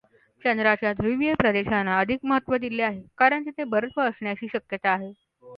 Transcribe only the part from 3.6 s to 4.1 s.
बर्फ